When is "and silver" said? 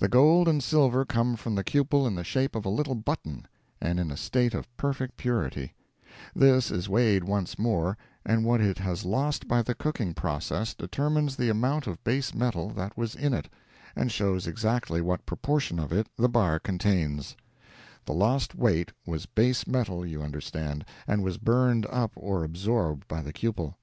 0.48-1.04